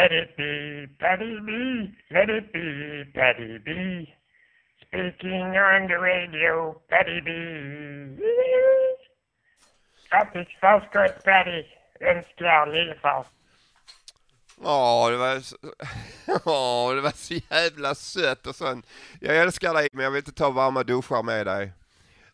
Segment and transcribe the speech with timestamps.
[0.00, 1.50] Let it be, Patty B.
[2.10, 3.70] Let it be, Patty B.
[4.80, 7.30] Speaking on the radio, Patty B.
[10.10, 11.64] Grattis förskott, Patty.
[12.00, 13.26] Önskar lillfar.
[14.62, 15.56] Åh, det var, så,
[16.44, 18.86] åh, det var så jävla sött och sånt.
[19.20, 21.72] Jag älskar dig, men jag vill inte ta varma duschar med dig.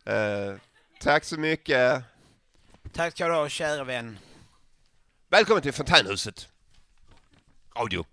[0.04, 0.54] Eh,
[1.00, 2.02] tack så mycket.
[2.92, 4.18] Tack ska du ha, kära vän.
[5.30, 6.55] Välkommen till Fontänhuset.
[7.80, 8.04] Radio.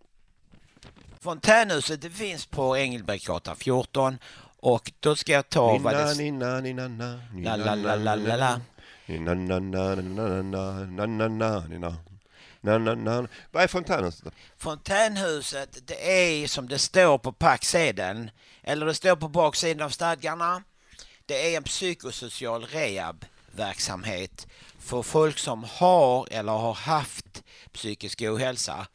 [1.19, 4.17] Fontänhuset det finns på Engelbrektsgatan 14
[4.59, 6.61] och då ska jag ta vad Nina, det...
[6.61, 8.61] nina, nina, na, La, la, la, la, la, la.
[9.05, 11.97] Nina, na, na, na, na, na, na, na, na, nina.
[12.61, 13.27] Na, na, na.
[13.51, 14.23] Vad är Fontänhuset?
[14.23, 14.31] då?
[14.57, 16.11] Fontänhuset, det
[16.43, 18.31] är som det står på packsedeln,
[18.63, 20.63] eller det står på baksidan av stadgarna.
[21.25, 24.47] Det är en psykosocial rehabverksamhet
[24.79, 28.87] för folk som har eller har haft psykisk ohälsa.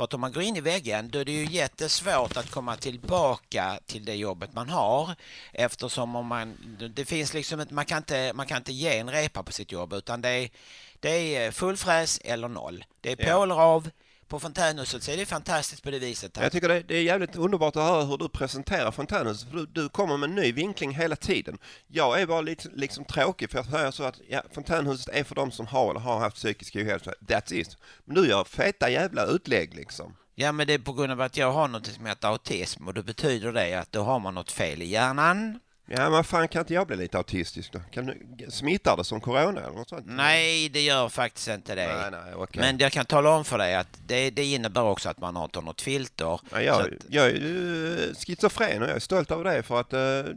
[0.00, 2.76] För att om man går in i väggen då är det ju jättesvårt att komma
[2.76, 5.14] tillbaka till det jobbet man har
[5.52, 6.54] eftersom om man,
[6.94, 9.72] det finns liksom ett, man, kan inte, man kan inte ge en repa på sitt
[9.72, 10.50] jobb utan det är,
[11.00, 12.84] det är full fräs eller noll.
[13.00, 13.42] Det är Ja.
[13.42, 13.90] eller av.
[14.30, 17.02] På Fontänhuset så är det fantastiskt på det viset att Jag tycker det, det är
[17.02, 19.50] jävligt underbart att höra hur du presenterar Fontänhuset.
[19.50, 21.58] För du, du kommer med en ny vinkling hela tiden.
[21.86, 25.34] Jag är bara lite liksom tråkig för att höra så att ja, Fontänhuset är för
[25.34, 27.12] de som har eller har haft psykisk ohälsa.
[27.20, 27.76] That's it.
[28.04, 30.16] Men du gör feta jävla utlägg liksom.
[30.34, 32.94] Ja, men det är på grund av att jag har något som heter autism och
[32.94, 35.60] då betyder det att då har man något fel i hjärnan.
[35.92, 37.78] Ja, men fan kan inte jag bli lite autistisk då?
[37.90, 40.06] Kan du, smittar det som corona eller något sånt?
[40.06, 41.86] Nej, det gör faktiskt inte det.
[41.86, 42.60] Nej, nej, okej.
[42.62, 45.62] Men jag kan tala om för dig att det, det innebär också att man har
[45.62, 46.40] något filter.
[46.52, 49.92] Ja, jag, att, jag är ju schizofren och jag är stolt över det för att
[49.92, 50.32] eh,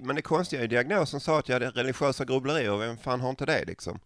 [0.00, 3.30] men det konstiga i diagnosen sa att jag hade religiösa grubblerier och vem fan har
[3.30, 3.98] inte det liksom?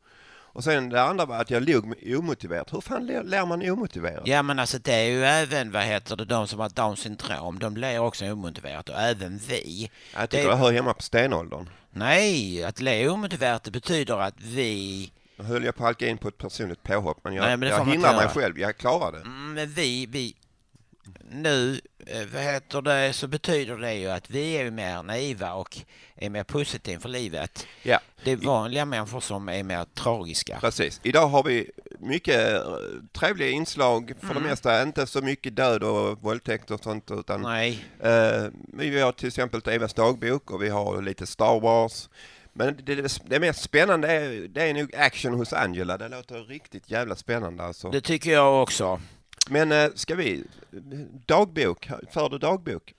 [0.55, 2.73] Och sen det andra var att jag log omotiverat.
[2.73, 4.23] Hur fan lär, man omotiverat?
[4.27, 7.59] ja, men alltså det är ju även, vad heter det, de som har Downs syndrom,
[7.59, 9.91] de ler också omotiverat och även vi.
[10.15, 11.69] Jag tycker det- det hör hemma på stenåldern.
[11.91, 16.19] Nej, att le omotiverat det betyder att vi, Nu höll jag på att halka in
[16.19, 18.59] på ett personligt påhopp men jag, Nej, men jag hindrar mig själv.
[18.59, 19.21] Jag klarar det.
[19.21, 20.35] mm, men vi, vi,
[21.31, 25.79] nu, eh, vad heter det, så betyder det ju att vi är mer naiva och
[26.17, 27.67] är mer positiva för livet.
[27.83, 30.59] Ja, Det är vanliga människor som är mer tragiska.
[30.61, 31.01] precis.
[31.03, 32.63] Idag har vi mycket eh,
[33.13, 34.13] trevliga inslag.
[34.21, 34.43] För Mm.
[34.43, 39.13] det mesta inte så mycket död och våldtäkt och sånt utan Nej, Eh, vi har
[39.13, 42.09] till exempel Evas dagbok och vi har lite Star Wars.
[42.57, 45.99] Men det, det, det mest spännande är, det är nog action hos Angela.
[45.99, 47.91] Det låter riktigt jävla spännande alltså.
[47.91, 49.01] det tycker jag också.
[49.49, 50.45] Men eh, ska vi...
[51.27, 52.95] Dagbok, för du dagbok?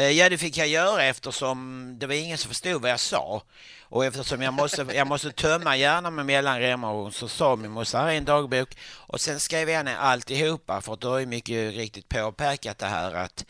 [0.00, 3.42] Eh, ja, det fick jag göra eftersom det var ingen som förstod vad jag sa.
[3.82, 8.08] Och eftersom jag måste, jag måste tömma hjärnan med mellanremmar så sa min morsa här
[8.08, 8.76] är en dagbok.
[8.82, 12.86] Och sen skrev jag ner alltihopa för att du har ju mycket riktigt påpekat det
[12.86, 13.44] här att,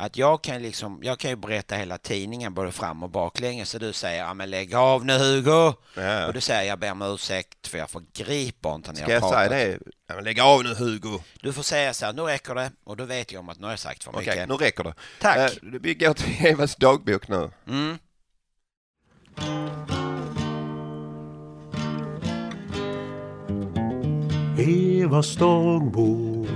[0.00, 3.78] att jag kan liksom, jag kan ju berätta hela tidningen både fram och baklänges så
[3.78, 5.72] du säger ja men lägg av nu Hugo.
[5.96, 6.26] Ja.
[6.26, 9.20] Och du säger jag ber om ursäkt för jag förgriper inte när Ska jag jag
[9.22, 9.48] pratar.
[9.48, 9.78] säga det?
[10.06, 11.18] Ja, men lägg av nu Hugo.
[11.42, 13.64] Du får säga så här, nu räcker det och då vet jag om att nu
[13.64, 14.48] har jag sagt för Okej, mycket.
[14.48, 14.94] nu räcker det.
[15.20, 15.36] Tack.
[15.36, 17.50] Eh, vi går till Evas dagbok nu.
[17.68, 17.98] Mm.
[24.58, 26.48] Evas dagbok.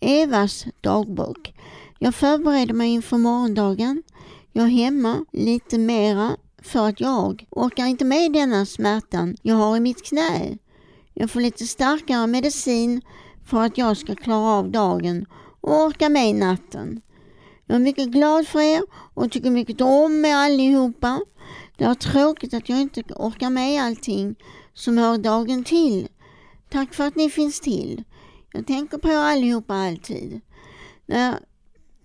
[0.00, 1.54] Evas dagbok.
[1.98, 4.02] Jag förbereder mig inför morgondagen.
[4.52, 9.76] Jag är hemma lite mera för att jag orkar inte med denna smärtan jag har
[9.76, 10.58] i mitt knä.
[11.14, 13.02] Jag får lite starkare medicin
[13.44, 15.26] för att jag ska klara av dagen
[15.60, 17.00] och orka med natten.
[17.66, 18.82] Jag är mycket glad för er
[19.14, 21.20] och tycker mycket om er allihopa.
[21.78, 24.34] Det är tråkigt att jag inte orkar med allting
[24.74, 26.08] som hör dagen till.
[26.70, 28.04] Tack för att ni finns till.
[28.52, 30.40] Jag tänker på er allihopa alltid.
[31.06, 31.38] När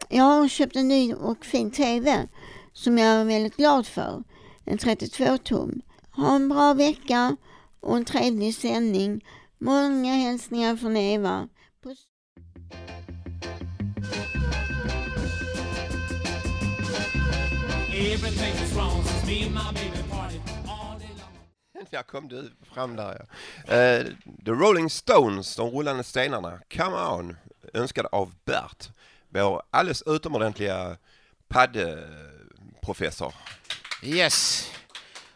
[0.10, 2.28] jag har köpt en ny och fin TV
[2.74, 4.24] som jag är väldigt glad för.
[4.66, 5.81] En 32 tum.
[6.12, 7.38] Ha en bra vecka
[7.80, 9.26] och en trevlig sändning.
[9.58, 11.48] Många hälsningar från Eva.
[11.84, 12.08] Puss.
[17.94, 19.12] Everything is wrong
[21.91, 23.25] där kom du fram där
[23.68, 23.74] ja.
[23.74, 24.06] Eh,
[24.45, 27.38] The Rolling Stones, De rullande stenarna, Come On,
[27.74, 28.89] önskad av Bert.
[29.30, 30.97] Vår alldeles utomordentliga
[31.47, 33.33] paddeprofessor.
[34.03, 34.68] Yes.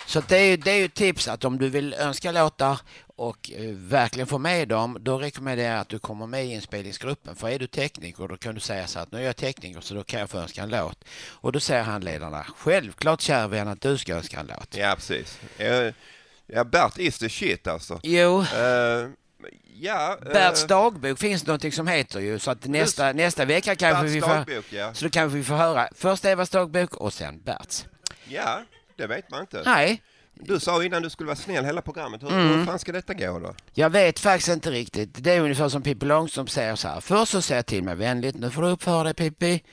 [0.07, 2.79] Så det, är, det är ju ett tips att om du vill önska låtar
[3.15, 7.35] och eh, verkligen få med dem, då rekommenderar jag att du kommer med i inspelningsgruppen.
[7.35, 9.93] För är du tekniker då kan du säga så att nu är jag tekniker så
[9.93, 11.03] då kan jag få önska en låt.
[11.31, 14.77] Och då säger handledarna, självklart kära vän att du ska önska en låt.
[14.77, 15.39] Ja, precis.
[16.47, 17.99] Ja, Bert is the shit alltså.
[18.03, 19.09] Jo, Eh,
[19.79, 20.17] ja.
[20.25, 24.15] eh, Berts dagbok finns någonting som heter ju så att nästa, nästa vecka kanske Berts
[24.15, 24.93] vi får, dagbok, ja.
[24.93, 27.85] så då kanske vi får höra först Evas dagbok och sen Berts.
[28.27, 28.61] Ja,
[28.97, 29.61] det vet man inte.
[29.65, 30.01] Nej,
[30.33, 32.23] Du sa innan du skulle vara snäll hela programmet.
[32.23, 32.59] Hur, Mm.
[32.59, 33.55] hur fan ska detta gå då?
[33.73, 35.09] Jag vet faktiskt inte riktigt.
[35.23, 36.99] Det är ungefär som Pippi Långstrump säger så här.
[37.01, 39.63] Först så säger jag till mig vänligt, nu får du uppföra dig Pippi.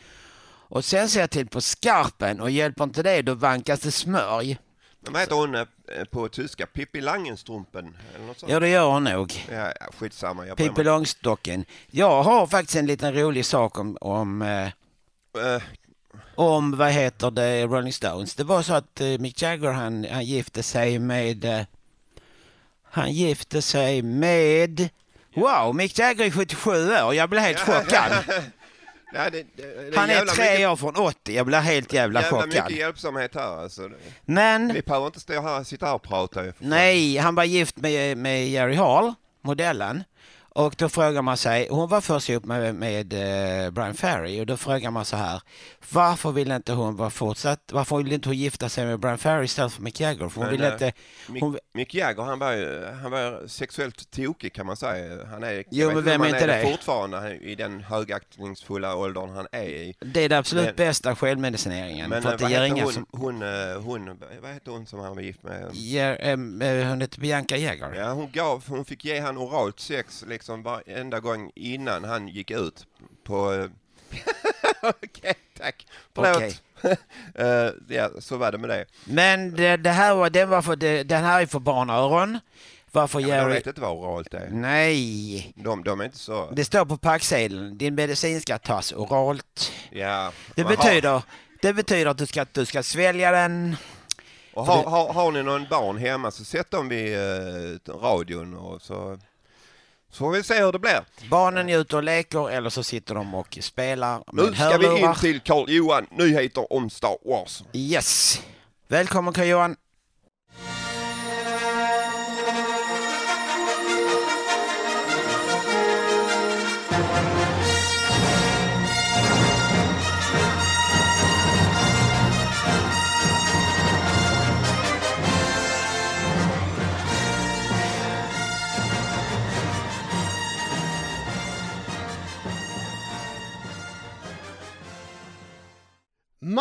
[0.69, 4.59] Och sen säger jag till på skarpen och hjälper inte det då vankas det smörj.
[5.01, 5.65] Men vad heter hon eh,
[6.11, 6.67] på tyska?
[6.67, 7.97] Pippi Langenstrumpen?
[8.17, 8.53] Eller något sånt?
[8.53, 9.47] Ja det gör hon nog.
[9.53, 10.47] Ja, skitsamma.
[10.47, 10.85] Jag Pippi.
[10.85, 11.65] Långstocken.
[11.91, 14.69] Jag har faktiskt en liten rolig sak om, om, eh,
[15.57, 15.63] Eh,
[16.35, 18.35] om vad heter det, Rolling Stones.
[18.35, 21.61] Det var så att eh, Mick Jagger han, han gifte sig med eh,
[22.91, 24.89] han gifte sig med
[25.37, 27.15] Wow, Mick Jagger är 77 år.
[27.15, 28.13] Jag blev helt chockad.
[29.13, 31.35] nej, det, det, det Han är tre mycket, år från 80.
[31.35, 32.49] Jag blir helt jävla jävla chockad.
[32.65, 33.91] mycket hjälpsamhet här alltså.
[34.25, 36.43] Men Vi behöver inte stå här och sitta här och prata.
[36.59, 40.05] nej, han var gift med, med Jerry Hall, modellen.
[40.57, 43.13] Och då frågar man sig, hon var först ihop med, med
[43.65, 45.43] eh, Brian Ferry och då frågar man så här,
[45.93, 49.45] varför vill inte hon vara fortsatt, varför vill inte hon gifta sig med Brian Ferry
[49.45, 50.29] istället för Mick Jagger?
[50.29, 50.93] För hon Men, vill eh, inte,
[51.29, 55.27] Mick, hon, Mick Jagger han var, ju- han var sexuellt tokig kan man säga.
[55.27, 56.63] Han är, Jo, men vem är inte det det?
[56.71, 59.95] fortfarande är i den högaktningsfulla åldern han är i.
[60.01, 62.11] det är det absolut Men- bästa självmedicineringen.
[62.11, 64.71] Men för eh, att det vad ger heter hon, som, hon, eh, hon, vad heter
[64.73, 65.63] hon som han var gift med?
[65.63, 67.95] Eh, hon heter Bianca Jagger.
[67.95, 72.51] Ja, hon, gav, hon fick ge han oralt sex liksom varenda gång innan han gick
[72.51, 72.87] ut
[73.25, 73.69] på...
[74.83, 75.87] Okej, tack.
[76.15, 76.37] Förlåt.
[76.37, 76.59] Okej.
[77.35, 78.85] Eh, ja, så var det med det.
[79.05, 82.39] Men det, det här var, den, var för, det, den här är för barnöron.
[82.93, 84.49] Varför Ja, men de vet inte vad oralt är.
[84.51, 85.53] Nej.
[85.57, 86.51] De, de är inte så...
[86.51, 89.73] Det står på packsedeln, din medicin ska tas oralt.
[89.91, 90.33] Ja.
[90.55, 91.23] Det man betyder,
[91.63, 93.77] det betyder att du ska, du ska svälja den.
[94.55, 98.55] Har, och har, har, har ni någon barn hemma så sätt dem vid eh, radion
[98.55, 99.19] och så,
[100.15, 101.05] så får vi se hur det blir.
[101.31, 105.01] Barnen är ute och leker eller så sitter de och spelar med Nu ska vi
[105.01, 107.63] in till Karl-Johan, nyheter om Star Wars.
[107.73, 108.41] Yes.
[108.89, 109.77] Välkommen Karl-Johan.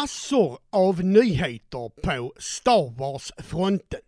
[0.03, 3.99] Massor av nyheter på Star Wars-fronten.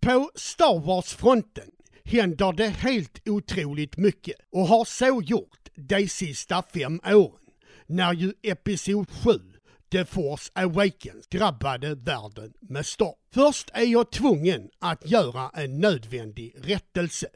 [0.00, 1.70] På Star Wars-fronten
[2.04, 7.40] händer det helt otroligt mycket och har så gjort de sista fem åren
[7.86, 9.30] när ju Episod 7
[9.92, 13.16] The Force Awakens drabbade världen med storm.
[13.34, 17.26] Först är jag tvungen att göra en nödvändig rättelse.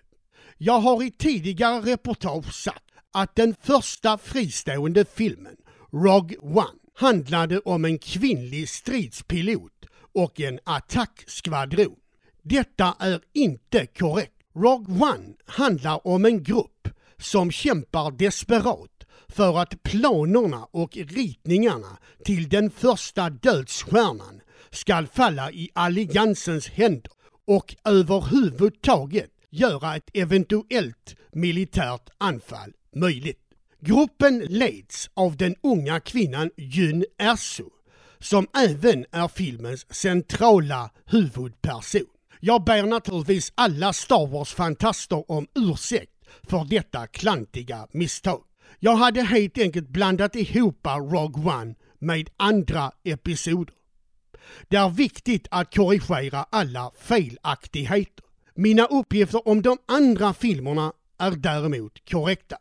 [0.56, 5.56] Jag har i tidigare reportage sagt att den första fristående filmen,
[5.93, 9.73] Rogue One, handlade om en kvinnlig stridspilot
[10.14, 11.97] och en attackskvadron.
[12.43, 14.33] Detta är inte korrekt.
[14.55, 16.88] Rogue One handlar om en grupp
[17.19, 24.40] som kämpar desperat för att planerna och ritningarna till den första dödsstjärnan
[24.71, 27.12] skall falla i alliansens händer
[27.47, 33.48] och överhuvudtaget göra ett eventuellt militärt anfall möjligt.
[33.80, 37.70] Gruppen leds av den unga kvinnan Jyn Erso
[38.18, 42.06] som även är filmens centrala huvudperson.
[42.40, 48.42] Jag ber naturligtvis alla Star Wars-fantaster om ursäkt för detta klantiga misstag.
[48.78, 53.75] Jag hade helt enkelt blandat ihop Rogue One med andra episoder.
[54.68, 58.25] Det är viktigt att korrigera alla felaktigheter.
[58.54, 62.56] Mina uppgifter om de andra filmerna är däremot korrekta.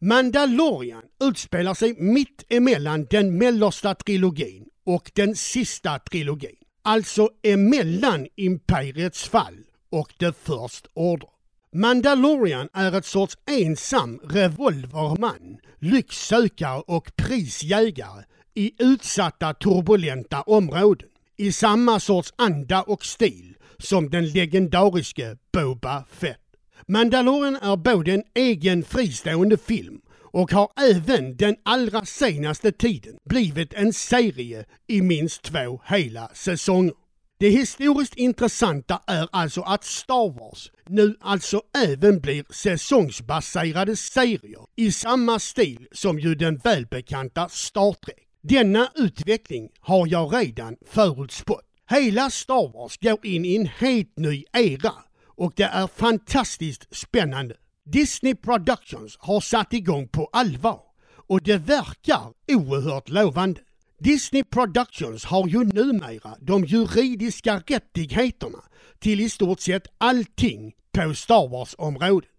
[0.00, 6.56] Mandalorian utspelar sig mitt emellan den mellersta trilogin och den sista trilogin.
[6.82, 9.58] Alltså emellan Imperiets fall
[9.90, 11.28] och The First Order.
[11.72, 18.24] Mandalorian är ett sorts ensam revolverman, lycksökare och prisjägare
[18.54, 21.08] i utsatta turbulenta områden.
[21.36, 26.47] I samma sorts anda och stil som den legendariske Boba Fett.
[26.90, 30.00] Mandalorian är både en egen fristående film
[30.32, 36.94] och har även den allra senaste tiden blivit en serie i minst två hela säsonger.
[37.38, 44.92] Det historiskt intressanta är alltså att Star Wars nu alltså även blir säsongsbaserade serier i
[44.92, 48.26] samma stil som ju den välbekanta Star Trek.
[48.42, 51.64] Denna utveckling har jag redan förutspått.
[51.90, 54.92] Hela Star Wars går in i en helt ny era
[55.38, 57.54] och det är fantastiskt spännande.
[57.84, 60.80] Disney Productions har satt igång på allvar
[61.28, 63.60] och det verkar oerhört lovande.
[63.98, 68.58] Disney Productions har ju numera de juridiska rättigheterna
[68.98, 72.30] till i stort sett allting på Star Wars-området.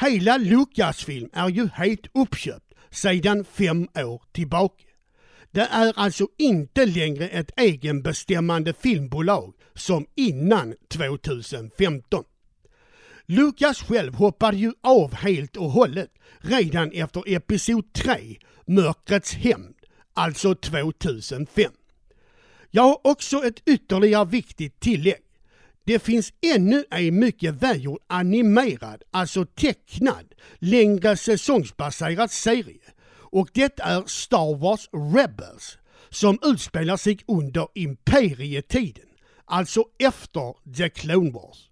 [0.00, 4.84] Hela Lucasfilm är ju helt uppköpt sedan fem år tillbaka.
[5.50, 12.24] Det är alltså inte längre ett egenbestämmande filmbolag som innan 2015.
[13.26, 19.74] Lukas själv hoppade ju av helt och hållet redan efter Episod 3, Mörkrets hämnd,
[20.14, 21.72] alltså 2005.
[22.70, 25.22] Jag har också ett ytterligare viktigt tillägg.
[25.84, 32.80] Det finns ännu en mycket välgjord animerad, alltså tecknad, längre säsongsbaserad serie
[33.36, 35.78] och det är Star Wars Rebels
[36.10, 39.04] som utspelar sig under imperietiden,
[39.46, 41.70] alltså efter The Clone Wars.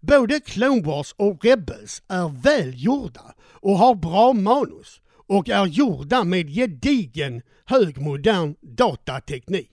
[0.00, 6.54] Både Clone Wars och Rebels är välgjorda och har bra manus och är gjorda med
[6.54, 9.70] gedigen högmodern datateknik.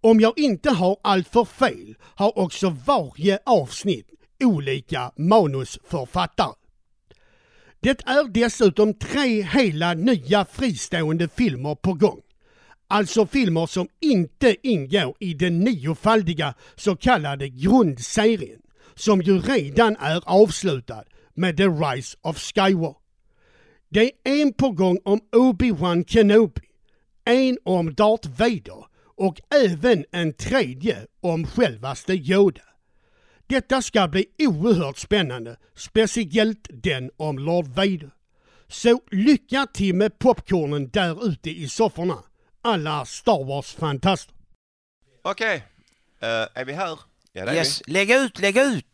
[0.00, 4.10] Om jag inte har allt för fel har också varje avsnitt
[4.44, 6.54] olika manusförfattare.
[7.80, 12.20] Det är dessutom tre hela nya fristående filmer på gång.
[12.88, 18.60] Alltså filmer som inte ingår i den niofaldiga så kallade grundserien
[18.94, 23.00] som ju redan är avslutad med The Rise of Skywalker.
[23.88, 26.60] Det är en på gång om Obi-Wan Kenobi,
[27.24, 28.84] en om Darth Vader
[29.16, 32.62] och även en tredje om självaste Yoda.
[33.46, 38.10] Detta ska bli oerhört spännande, speciellt den om Lord Vader.
[38.68, 42.18] Så lycka till med popcornen där ute i sofforna,
[42.66, 44.34] alla Star Wars-fantaster.
[45.22, 45.64] Okej,
[46.20, 46.98] eh, är vi här?
[47.32, 48.86] Ja, det är Yes, lägg ut, lägg ut!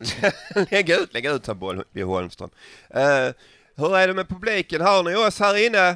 [0.55, 0.65] vi.
[0.71, 2.49] lägg ut, lägg ut, sa Boll- Holmström.
[2.89, 3.29] Eh,
[3.75, 4.81] hur är det med publiken?
[4.81, 5.95] Hör ni oss här inne?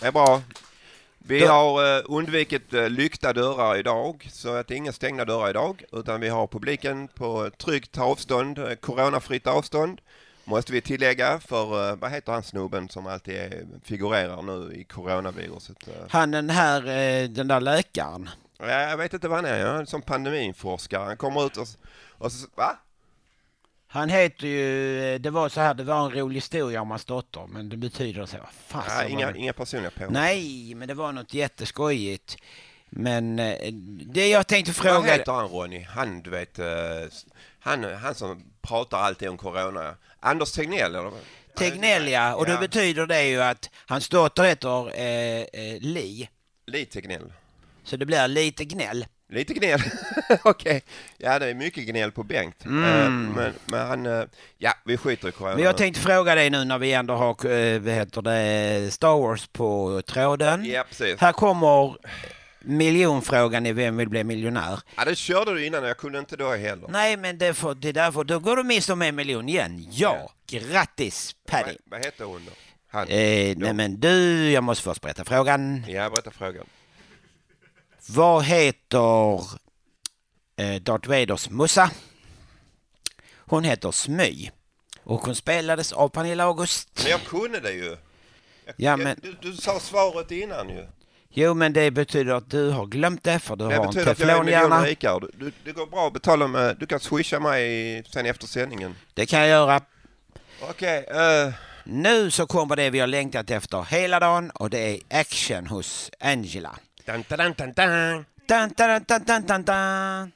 [0.00, 0.42] Det är bra.
[1.18, 5.50] Vi har eh, undvikit uh, lyckta dörrar idag, så att det är inga stängda dörrar
[5.50, 10.00] idag, utan vi har publiken på tryggt avstånd, coronafritt avstånd,
[10.50, 14.84] måste vi tillägga, för eh, vad heter han snubben som alltid är, figurerar nu i
[14.84, 15.88] coronaviruset?
[15.88, 15.94] eh?
[16.08, 18.28] Han den här, eh, den där läkaren.
[18.58, 21.04] Ja, jag vet inte vad han är, ja, som pandemiforskare.
[21.04, 21.66] Han kommer ut och,
[22.18, 22.78] och så, va?
[23.86, 27.46] Han heter ju, det var så här, det var en rolig historia om hans dotter,
[27.46, 28.36] men det betyder så.
[28.66, 30.04] Fan, Ja, inga, inga personliga på.
[30.10, 32.36] Nej, men det var något jätteskojigt.
[32.90, 33.72] Men eh,
[34.06, 35.12] det jag tänkte Vad fråga...
[35.12, 35.82] heter han Ronny?
[35.82, 36.66] Han du vet, eh,
[37.60, 39.94] han, han som pratar alltid om corona.
[40.20, 41.02] Anders Tegnell eller?
[41.02, 41.20] vad?
[41.56, 42.60] Tegnell ja, och då Ja.
[42.60, 46.28] betyder det ju att hans dotter heter eh, eh, Li.
[46.66, 47.32] Lite gnäll.
[47.84, 49.06] Så det blir lite gnäll.
[49.28, 49.80] Lite gnäll.
[50.44, 50.82] Okej.
[51.18, 52.64] Ja, det är mycket gnäll på Bengt.
[52.64, 52.84] Mm.
[52.84, 54.28] Eh, men, men han,
[54.58, 55.54] ja, vi skiter i corona.
[55.54, 59.46] Men jag tänkte fråga dig nu när vi ändå har, vad heter det, Star Wars
[59.46, 60.64] på tråden.
[60.64, 61.20] Ja, precis.
[61.20, 61.96] Här kommer
[62.60, 64.80] miljonfrågan i Vem vill bli miljonär?
[64.96, 66.88] Ja, det körde du innan och jag kunde inte då heller.
[66.88, 69.86] Nej, men det, får, det är därför, då går du miste om en miljon igen.
[69.90, 71.64] Ja, grattis Paddy.
[71.66, 72.52] Vad, vad heter hon då?
[72.92, 73.08] Han?
[73.08, 75.84] Eh, nej men du, jag måste först berätta frågan.
[75.88, 76.66] Ja, berätta frågan.
[78.08, 79.38] Vad heter
[80.56, 81.90] eh, Darth Vaders mussa?
[83.36, 84.50] Hon heter Smy.
[85.04, 86.88] Och hon spelades av Pernilla August.
[87.02, 87.96] Men jag kunde det ju.
[88.64, 90.86] Jag, Ja, men- du, du sa svaret innan ju.
[91.32, 94.10] Jo, men det betyder att du har glömt det för du Det har en betyder
[94.10, 94.82] att jag är teflonhjärna.
[95.20, 98.94] Du, du, det går bra att betala med, du kan swisha mig sen efter sändningen.
[99.14, 99.80] Det kan jag göra.
[100.62, 101.52] Okej, eh,
[101.84, 106.10] Nu så kommer det vi har längtat efter hela dagen och det är action hos
[106.20, 106.78] Angela.
[107.06, 108.24] dun, dun, dun, dun, dun.
[108.48, 110.32] Dun, dun, dun, dun, dun, dun.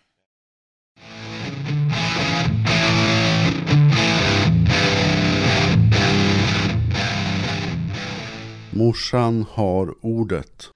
[8.70, 10.73] Morsan har ordet.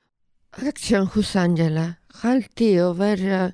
[0.67, 1.95] Aktien hos Angela.
[2.09, 3.53] Halv tio verre.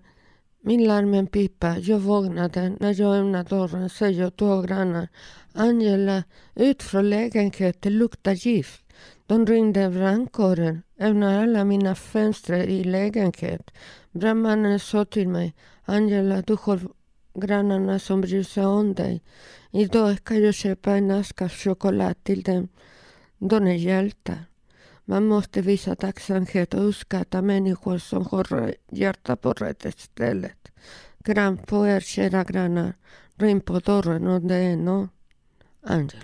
[0.60, 1.78] Min larmen pipa.
[1.78, 2.76] Jag vaknade.
[2.80, 5.08] När jag öppnade dörren ser jag två grannar.
[5.52, 7.80] Angela, ut från lägenheten.
[7.80, 8.84] Det luktar gift.
[9.26, 10.82] De ringde brandkåren.
[10.98, 13.70] Öppnar alla mina fönster i lägenhet.
[14.12, 15.54] Brandmannen sa till mig.
[15.84, 16.80] Angela, du har
[17.34, 19.22] grannarna som bryr sig om dig.
[19.70, 22.68] Idag ska jag köpa en aska choklad till dem.
[23.38, 24.44] De är hjältar.
[25.06, 30.72] Man måste visa tacksamhet och uppskatta människor som har hjärta på rätt stället.
[31.24, 32.92] Kram på er kära grannar.
[33.34, 35.08] Ring på dörren om det är någon.
[35.82, 36.22] Angela.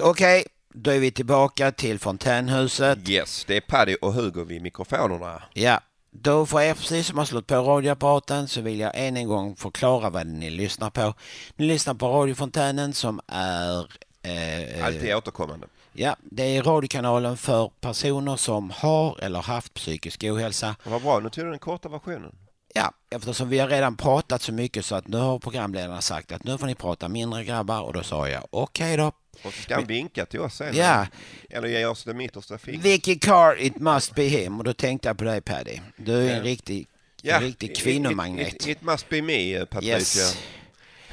[0.00, 3.08] Okej, då är vi tillbaka till fontänhuset.
[3.08, 5.42] Yes, det är Paddy och Hugo vid mikrofonerna.
[5.52, 5.80] Ja,
[6.22, 9.56] då för er precis som har slått på radioapparaten så vill jag än en gång
[9.56, 11.14] förklara vad ni lyssnar på.
[11.56, 13.78] Ni lyssnar på radiofontänen som är
[14.22, 15.66] eh, Alltid återkommande.
[15.92, 20.76] Ja, det är radiokanalen för personer som har eller haft psykisk ohälsa.
[20.84, 22.32] Vad bra, nu tog du den korta versionen.
[22.76, 26.44] Ja, eftersom vi har redan pratat så mycket så att nu har programledarna sagt att
[26.44, 29.12] nu får ni prata mindre grabbar och då sa jag okej då.
[29.42, 30.76] Och så ska han vinka till oss sen.
[30.76, 31.06] Ja.
[31.50, 32.84] Eller ge oss det mittersta fingret.
[32.84, 34.58] Vicky Carr, it must be him.
[34.58, 35.78] Och då tänkte jag på dig Paddy.
[35.96, 36.42] Du är en Ja.
[36.42, 36.86] riktig,
[37.22, 38.48] Ja, en riktig kvinnomagnet.
[38.48, 40.22] It, it, it must be me, eh, Patricia.
[40.22, 40.38] Yes.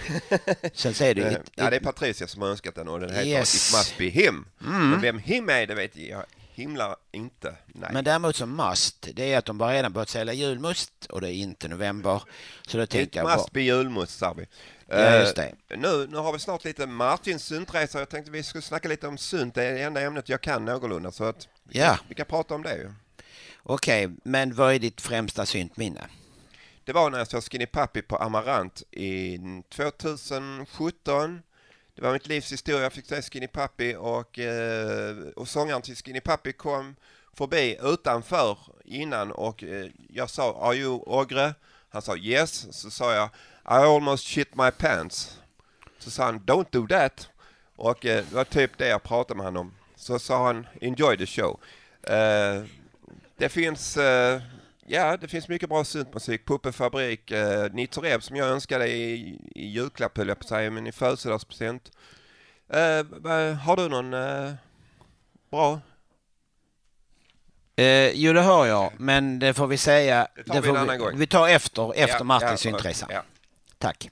[0.74, 1.22] Sen säger du...
[1.22, 3.70] Eh, It, ja, det är it, Patricia som har önskat den och den heter Yes.
[3.70, 4.46] It must be him.
[4.66, 4.90] Mm.
[4.90, 7.56] Men vem him är, det vet jag himlar inte.
[7.68, 7.90] Nej.
[7.94, 11.28] men däremot som must, det är att de bara redan börjat sälja julmust och det
[11.30, 12.24] är inte november.
[12.68, 14.46] Så då tänkte jag must be julmust, sa vi.
[14.88, 15.56] Ja, just det.
[15.78, 18.00] Nu, nu har vi snart lite Martins syntresa.
[18.00, 19.56] Jag tänkte vi skulle snacka lite om synt.
[19.56, 21.12] Det är det enda ämnet jag kan någorlunda.
[21.12, 21.96] Så att vi, Ja.
[21.96, 22.92] kan, vi kan prata om det ju.
[23.64, 26.02] okej, men vad är ditt främsta syntminne?
[26.84, 29.38] Det var när jag såg Skinny Puppy på Amarant i
[29.76, 31.42] 2017.
[31.96, 32.82] Det var mitt livs historia.
[32.82, 36.96] Jag fick se Skinny Puppy och, eh, och sångaren till Skinny Puppy kom
[37.34, 41.54] förbi utanför innan och eh, jag sa Are you Ogre?
[41.90, 42.68] Han sa yes.
[42.72, 43.30] Så sa jag
[43.66, 45.40] I almost shit my pants.
[46.00, 47.30] Så sa han Don't do that.
[47.76, 49.74] Och eh, det var typ det jag pratade med honom om.
[49.96, 51.60] Så sa han Enjoy the show.
[52.04, 52.64] Eh,
[53.38, 54.42] det finns eh,
[54.94, 56.46] Ja, det finns mycket bra syntmusik.
[56.46, 60.72] Puppe Fabrik, eh, Nitoreb som jag önskade i, i julklapp höll jag på att säga,
[60.72, 61.92] men i födelsedagspresent.
[62.70, 62.80] Eh,
[63.56, 64.54] har du någon eh,
[65.52, 65.82] bra?
[67.76, 70.28] Eh, jo, det hör jag, men det får vi säga.
[70.36, 71.18] Det tar vi får en annan gång.
[71.18, 73.08] vi tar efter, efter Ja, Martins ja, syntresa.
[73.10, 73.24] ja.
[73.78, 74.10] Tack.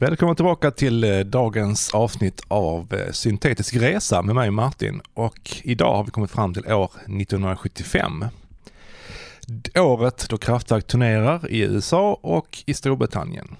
[0.00, 5.96] Välkomna tillbaka till eh, dagens avsnitt av eh, Syntetisk resa med mig Martin och idag
[5.96, 8.24] har vi kommit fram till år 1975.
[9.78, 13.56] Året då Kraftwerk turnerar i USA och i Storbritannien.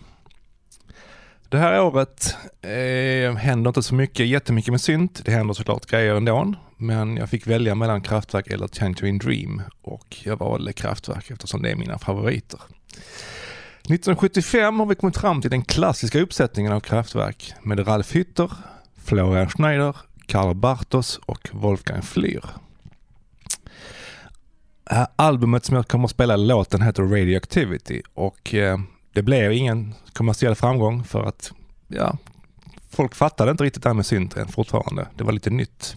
[1.48, 5.24] Det här året eh, händer inte så mycket, jättemycket med synt.
[5.24, 6.54] Det händer såklart grejer ändå.
[6.76, 11.70] Men jag fick välja mellan Kraftwerk eller Tangerine Dream och jag valde Kraftwerk eftersom det
[11.70, 12.60] är mina favoriter.
[13.80, 18.52] 1975 har vi kommit fram till den klassiska uppsättningen av kraftverk med Ralf Hütter,
[19.04, 22.44] Florian Schneider, Karl Bartos och Wolfgang Flür.
[25.16, 28.78] Albumet som jag kommer att spela låten heter Radioactivity och eh,
[29.12, 31.52] det blev ingen kommersiell framgång för att
[31.88, 32.18] ja,
[32.90, 35.06] folk fattade inte riktigt det här med synt än fortfarande.
[35.16, 35.96] Det var lite nytt.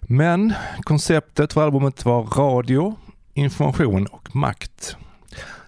[0.00, 2.96] Men konceptet för albumet var radio,
[3.34, 4.96] information och makt.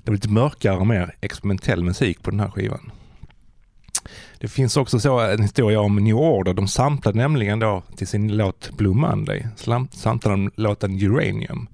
[0.05, 2.93] Det var lite mörkare och mer experimentell musik på den här skivan.
[4.39, 6.55] Det finns också så en historia om New Order.
[6.55, 9.47] De samplade nämligen då till sin låt Blue Monday,
[9.91, 11.69] samplade de låten Uranium.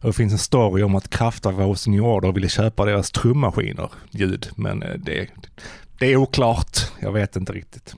[0.00, 2.84] Och det finns en story om att Kraftwerk var hos New Order och ville köpa
[2.84, 5.28] deras trummaskiner, ljud, men eh, det,
[5.98, 6.78] det är oklart.
[7.00, 7.94] Jag vet inte riktigt.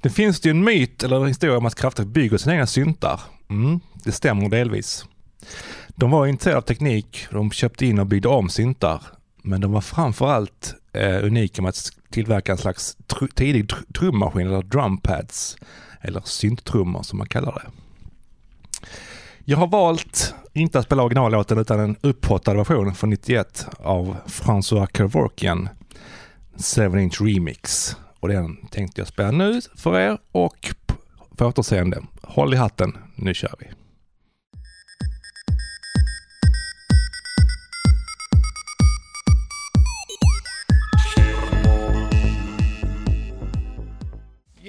[0.00, 3.20] Det finns ju en myt eller en historia om att Kraftwerk bygger sina egna syntar.
[3.50, 5.04] Mm, det stämmer delvis.
[5.94, 9.02] De var intresserade av teknik, de köpte in och byggde om syntar.
[9.42, 14.46] Men de var framförallt eh, unika med att tillverka en slags tr- tidig tr- trummaskin
[14.46, 15.56] eller drumpads.
[16.00, 17.70] Eller synttrummor som man kallar det.
[19.44, 24.96] Jag har valt inte att spela originallåten utan en upphottad version från 91 av François
[24.96, 25.68] Kevorkian.
[26.56, 27.96] 7-inch remix.
[28.20, 30.74] Och den tänkte jag spela nu för er och
[31.36, 32.02] på återseende.
[32.22, 33.66] Håll i hatten, nu kör vi.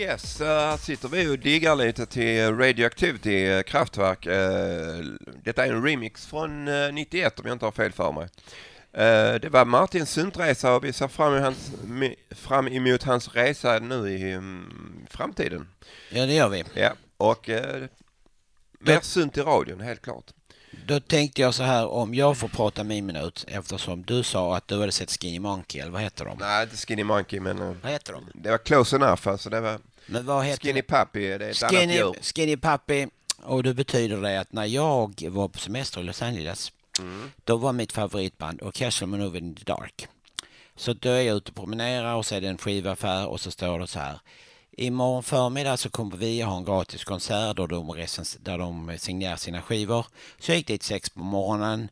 [0.04, 4.26] Yes, eh, här sitter vi och diggar lite till Radioactivity eh, Kraftwerk.
[4.26, 5.06] Eh,
[5.44, 8.24] Detta är en remix från eh, 91 om jag inte har fel för mig.
[8.94, 11.72] Eh, Det var Martins syntresa och vi ser fram hans,
[12.32, 15.68] fram emot hans resa nu i mm, framtiden.
[16.12, 16.64] Ja, det gör vi.
[16.74, 17.84] Ja, och eh,
[18.80, 20.26] mer synt i radion, helt klart.
[20.86, 24.68] Då tänkte jag så här, om jag får prata min minut eftersom du sa att
[24.68, 26.38] du hade sett Skinny Monkey, eller vad heter de?
[26.40, 28.28] Nej, inte Skinny Monkey, men eh, Vad heter de?
[28.34, 29.28] det var close enough.
[29.28, 32.16] Alltså, det var Men vad heter Skinny Puppy, det är ett annat Skinny, djur.
[32.22, 33.08] skinny Puppy.
[33.44, 37.32] Och det betyder det att när jag var på semester i Los Angeles, Mm.
[37.44, 40.08] då var mitt favoritband Orchestral Maneuver in the Dark.
[40.76, 43.52] Så då är jag ute och promenerar och så är det en skivaffär och så
[43.52, 44.20] står det så här.
[44.78, 49.36] Imorgon förmiddag så kommer vi ha en gratis konsert där de, recens- där de signerar
[49.36, 50.06] sina skivor.
[50.40, 51.90] Så jag gick dit sex på morgonen.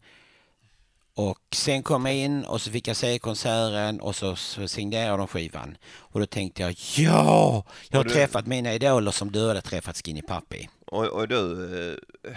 [1.16, 5.18] Och sen kom jag in och så fick jag se konserten och så, så signerade
[5.18, 5.78] de skivan.
[5.98, 7.64] Och då tänkte jag, ja!
[7.90, 10.68] Jag har du- träffat mina idoler som du hade träffat Skinny Puppy.
[10.88, 11.98] Och, och du...
[12.28, 12.32] eh,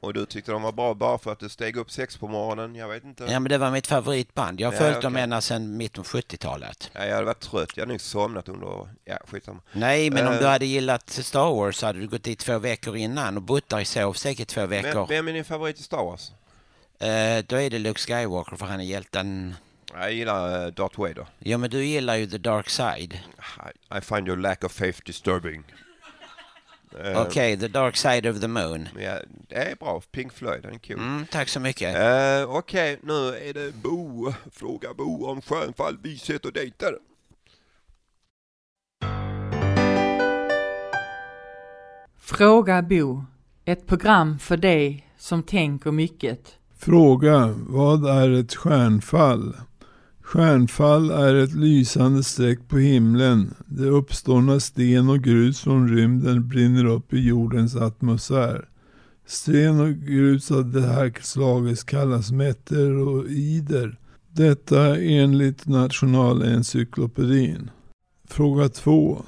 [0.00, 2.74] Och du tyckte de var bra bara för att du steg upp sex på morgonen?
[2.74, 3.24] Jag vet inte.
[3.24, 4.60] Ja men det var mitt favoritband.
[4.60, 5.22] Jag har Ja, följt dem okej.
[5.22, 6.90] ända sedan mitten av 70-talet.
[6.92, 7.68] Ja, jag hade varit trött.
[7.74, 8.88] Jag hade nog somnat under...
[9.04, 9.60] Ja, skitsamma.
[9.72, 10.38] Nej, men om Eh.
[10.40, 13.68] du hade gillat Star Wars så hade du gått dit två veckor innan och bott
[13.68, 15.06] där i sovsäkert två Vem, veckor.
[15.08, 16.32] vem är din favorit i Star Wars?
[17.00, 19.54] Eh, då är det Luke Skywalker för han är hjälten.
[19.92, 21.26] Jag gillar uh, Darth Vader.
[21.38, 23.12] Ja men du gillar ju The Dark Side.
[23.12, 25.64] I, I find your lack of faith disturbing.
[27.04, 28.88] Eh, Okej, The Dark Side of the Moon.
[29.00, 30.00] Ja, det är bra.
[30.10, 30.98] Pink Floyd, den är cool.
[30.98, 31.96] Mm, tack så mycket.
[31.96, 34.32] Eh, Okej, nu är det Bo.
[34.52, 36.98] Fråga Bo om skönfall, vishet och dejter.
[42.18, 43.24] Fråga Bo.
[43.64, 46.58] Ett program för dig som tänker mycket.
[46.78, 49.56] Fråga, vad är ett stjärnfall?
[50.20, 53.54] Stjärnfall är ett lysande streck på himlen.
[53.66, 58.68] Det uppstår när sten och grus från rymden brinner upp i jordens atmosfär.
[59.26, 63.98] Sten och grus av det här slaget kallas meteoroider.
[64.32, 67.70] Detta enligt Nationalencyklopedin.
[68.28, 69.24] Fråga 2.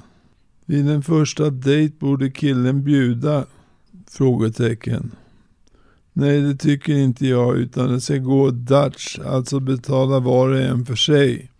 [0.65, 3.45] Vid en första dejt borde killen bjuda?
[4.07, 5.11] Frågetecken.
[6.19, 10.85] Nej, det tycker inte jag, utan det ska gå Dutch, alltså betala var och en
[10.85, 11.51] för sig.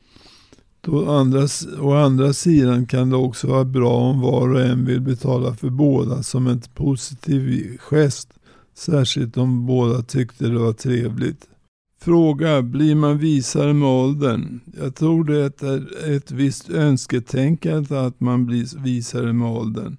[0.82, 1.48] Då andra,
[1.80, 5.70] å andra sidan kan det också vara bra om var och en vill betala för
[5.70, 8.30] båda som en positiv gest,
[8.78, 11.48] särskilt om båda tyckte det var trevligt.
[12.02, 14.60] Fråga, blir man visare med åldern?
[14.80, 19.98] Jag tror det är ett visst önsketänkande att man blir visare med åldern.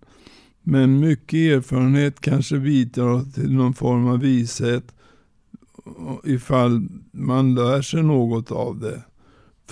[0.71, 4.85] Men mycket erfarenhet kanske bidrar till någon form av vishet
[6.25, 9.05] ifall man lär sig något av det.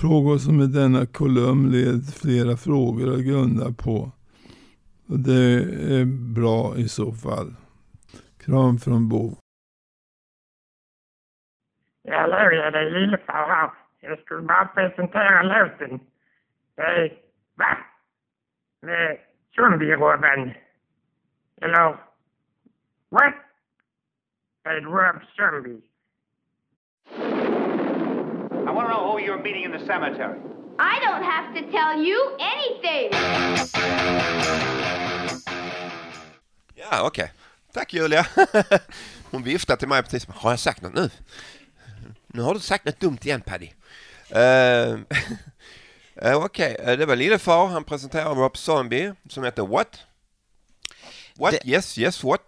[0.01, 4.13] Frågor som i denna kolumn leder till flera frågor att grunda på.
[5.09, 5.43] Och det
[5.99, 7.55] är bra i så fall.
[8.45, 9.37] Kram från Bo.
[12.11, 13.71] Hallå, ja, det är Lillefar här.
[14.01, 16.01] Jag skulle bara presentera låten.
[16.77, 17.13] Det är,
[17.57, 17.79] va?
[18.83, 19.19] Med
[21.63, 21.97] eller,
[23.11, 23.35] what?
[24.65, 25.83] Med Rob Zombie.
[28.67, 30.39] I want to know who you're meeting in the cemetery.
[30.79, 33.11] I don't have to tell you anything.
[36.75, 37.33] Ja, okej.
[37.73, 38.27] Tack Julia.
[39.31, 40.27] Hon viftade till mig precis.
[40.29, 41.11] Har jag sagt något nu?
[42.27, 43.71] Nu har du sagt något dumt igen Paddy.
[44.31, 44.99] Uh,
[46.33, 47.67] uh, okej, eh, det var Lillefar.
[47.67, 50.08] Han presenterar Rob Zombie som heter What?
[51.39, 51.67] What?
[51.67, 52.41] Yes, yes, what?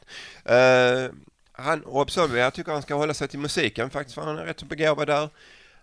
[0.50, 1.14] Uh,
[1.52, 4.44] han, Rob Zombie, jag tycker han ska hålla sig till musiken faktiskt för han är
[4.44, 5.28] rätt så begåvad där.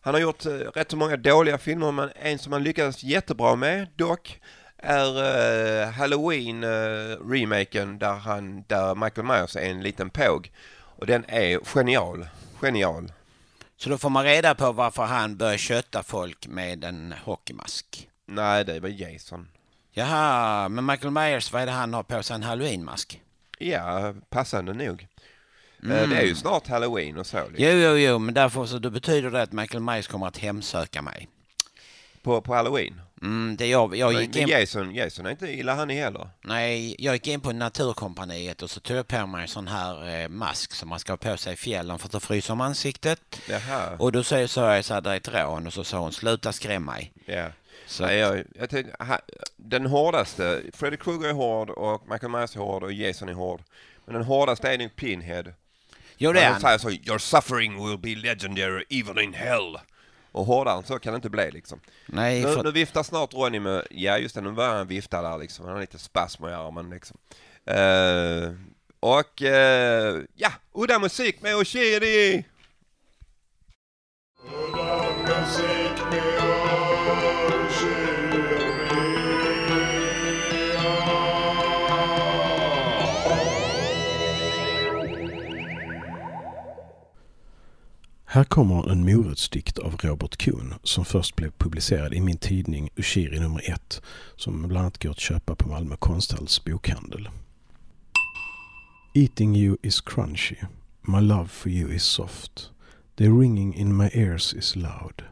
[0.01, 3.55] Han har gjort uh, rätt så många dåliga filmer men en som han lyckades jättebra
[3.55, 4.39] med dock
[4.77, 10.51] är uh, Halloween uh, remaken där, han, där Michael Myers är en liten påg.
[10.97, 12.27] Och den är genial.
[12.61, 13.11] Genial.
[13.77, 18.09] Så då får man reda på varför han börjar kötta folk med en hockeymask.
[18.25, 19.47] Nej, det var Jason.
[19.97, 22.35] Jaha, men Michael Myers, vad är det han har på sig?
[22.35, 23.21] En halloweenmask?
[23.57, 25.01] Ja, passande nog.
[25.01, 25.07] Eh,
[25.83, 26.09] Mm.
[26.09, 27.37] Det är ju snart halloween och så.
[27.37, 27.55] Liksom.
[27.57, 31.01] Jo, jo, jo, men därför så då betyder det att Michael Myers kommer att hemsöka
[31.01, 31.27] mig.
[32.21, 33.01] På, på halloween?
[33.21, 34.47] Mm, det jag, jag Men gick in...
[34.47, 36.29] Jason, Jason är inte illa han heller.
[36.41, 40.21] Nej, jag gick in på Naturkompaniet och så tog jag på mig en sån här
[40.21, 42.61] eh, mask som man ska ha på sig i fjällen för att det fryser om
[42.61, 43.41] ansiktet.
[43.49, 43.95] Jaha.
[43.99, 46.53] Och då sa jag så här, det är ett rån och så sa hon sluta
[46.53, 47.11] skrämma mig.
[47.25, 47.47] Ja.
[47.87, 49.19] Så Nej, jag, jag tänkte, ha,
[49.55, 53.61] den hårdaste, Freddy Krueger är hård och Michael Myers är hård och Jason är hård.
[54.05, 55.43] Men den hårdaste är nog Pinhead.
[56.17, 56.61] Jo, det är han.
[56.61, 59.77] säger så, your suffering will be legendary even in hell.
[60.31, 61.79] Och hårdare så kan det inte bli liksom.
[62.05, 65.21] Nej, nu, för- nu viftar snart Ronny med, ja just det, nu börjar han vifta
[65.21, 65.65] där liksom.
[65.65, 67.17] Han har lite spasmer i armen liksom.
[67.65, 68.51] Eh,
[68.99, 72.45] och eh, ja, udda musik med Oshiri!
[88.37, 93.39] Här kommer en morotsdikt av Robert Kuhn som först blev publicerad i min tidning Ushiri
[93.39, 94.01] nummer ett
[94.35, 97.29] som bland annat går att köpa på Malmö konsthalls bokhandel.
[99.13, 100.55] Eating you is crunchy.
[101.01, 102.71] My love for you is soft.
[103.15, 105.23] The ringing in my ears is loud.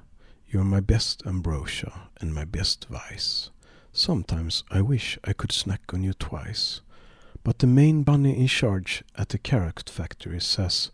[0.50, 1.92] You're my best ambrosia
[2.22, 3.52] and my best vice.
[3.92, 6.82] Sometimes I wish I could snack on you twice.
[7.44, 10.92] But the main bunny in charge at the carrot factory says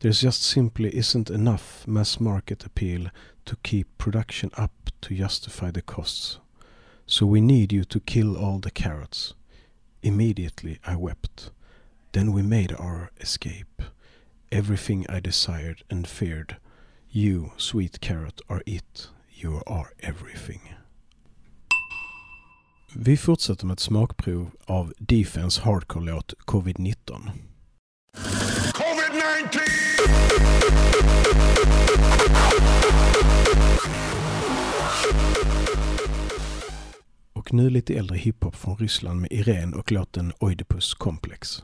[0.00, 3.10] There's just simply isn't enough mass market appeal
[3.44, 6.38] to keep production up to justify the costs.
[7.06, 9.34] So we need you to kill all the carrots.
[10.02, 11.50] Immediately I wept.
[12.12, 13.82] Then we made our escape.
[14.52, 16.56] Everything I desired and feared.
[17.10, 19.08] You, sweet carrot, are it.
[19.30, 20.60] You are everything.
[22.96, 27.30] Vi fortsätter med ett smakprov av Defense Hardcore-låt Covid-19.
[37.44, 41.62] Och nu lite äldre hiphop från Ryssland med Irene och låten Oidipus Komplex.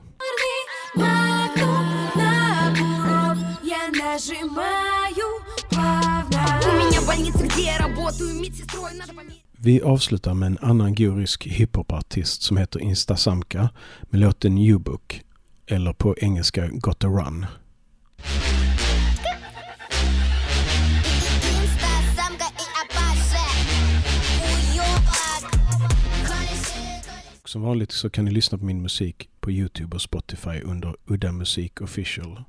[9.59, 13.69] Vi avslutar med en annan gorisk hiphopartist som heter Instasamka
[14.03, 15.23] med låten U-Book,
[15.67, 17.47] eller på engelska Got a Run.
[27.51, 31.33] Som vanligt så kan ni lyssna på min musik på Youtube och Spotify under Udda
[31.33, 32.45] Musik Official.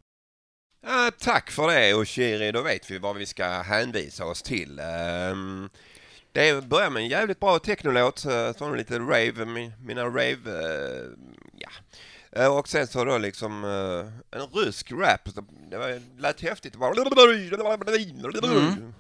[0.86, 4.80] Ja, tack för det och Shiri, då vet vi vad vi ska hänvisa oss till.
[5.32, 5.70] Um,
[6.32, 11.06] det börjar med en jävligt bra technolåt, så så lite rave, min- mina rave, eh,
[11.58, 11.70] ja.
[12.32, 15.30] Eh, Och sen så då liksom eh, en rysk rap,
[15.72, 16.76] det var, lät häftigt.
[16.76, 16.96] Var-
[18.58, 18.94] Mm.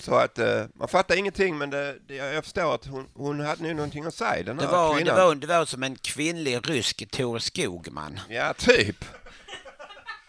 [0.00, 3.62] Så att eh, man fattar ingenting men det, det, jag förstår att hon, hon hade
[3.62, 5.16] nog någonting att säga den Det här var, det, kvinnan.
[5.16, 8.20] var, det var som en kvinnlig rysk Tore Skogman.
[8.28, 9.04] Ja, typ.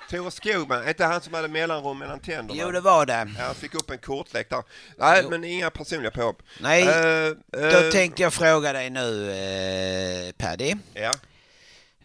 [0.10, 2.62] Tore Skogman, inte han som hade mellanrum mellan tänderna?
[2.63, 3.27] Jo, det var det.
[3.38, 4.63] Ja, han fick upp en kortlek där.
[4.97, 6.41] Nej, men inga personliga påhopp.
[6.60, 10.73] Nej, Eh, då eh, tänkte jag fråga dig nu eh, Paddy.
[10.93, 11.12] Ja.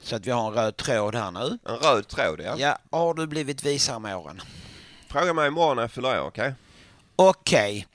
[0.02, 1.58] Så att vi har en röd tråd här nu.
[1.68, 2.54] En röd tråd, ja.
[2.58, 4.40] Ja, har du blivit visare med åren?
[5.08, 6.54] Fråga mig imorgon när jag fyller år, okej?
[7.16, 7.86] Okej.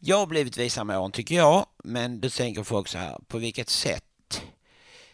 [0.00, 3.38] Jag har blivit visare med åren tycker jag, men du tänker folk så här, på
[3.38, 4.42] vilket sätt?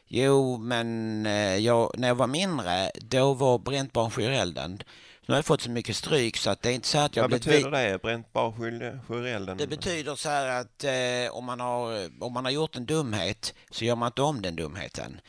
[0.08, 4.82] Jo, men eh, jag, när jag var mindre, då var bränt barn skyr elden.
[5.26, 7.22] Nu har jag fått så mycket stryk så att det är inte så att jag
[7.22, 7.98] Vad betyder vi- det?
[8.02, 9.56] Bränt bar skyr- skyr elden?
[9.56, 13.54] Det betyder så här att eh, om, man har, om man har gjort en dumhet
[13.70, 15.20] så gör man inte om den dumheten.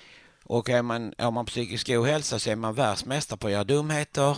[0.43, 4.37] Och är man, har man psykisk ohälsa så är man världsmästare på att göra dumheter.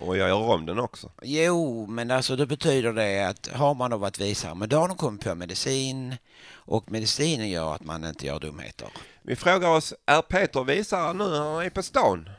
[0.00, 1.10] Och jag gör om den också.
[1.22, 4.88] Jo, men alltså då betyder det att har man då varit visare, men då har
[4.88, 6.16] de kommit på medicin
[6.52, 8.88] och medicinen gör att man inte gör dumheter.
[9.22, 12.30] Vi frågar oss, är Peter visare nu när han är på stan?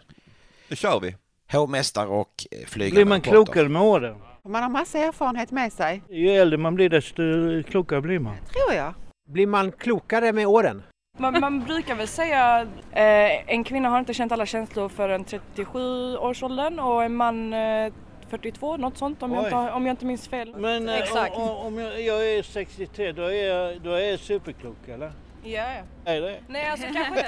[0.69, 1.15] Då kör vi.
[1.51, 4.15] Hovmästare och eh, flygande Blir man klokare med åren?
[4.43, 7.23] Man har massa erfarenhet med sig, Ju äldre man blir desto
[7.69, 8.35] klokare blir man.
[8.37, 8.93] tror jag.
[9.29, 10.83] Blir man klokare med åren?
[11.21, 16.79] Man, man brukar väl säga eh, en kvinna har inte känt alla känslor förrän 37-årsåldern
[16.79, 17.93] och en man eh,
[18.29, 20.55] 42, något sånt om jag, inte, om jag inte minns fel.
[20.57, 21.35] Men eh, Exakt.
[21.35, 25.11] om, om jag, jag är 63 då är jag, då är jag superklok eller?
[25.43, 25.63] Ja,
[26.05, 26.11] ja.
[26.11, 26.39] Är det?
[26.47, 27.25] Nej, alltså kanske inte,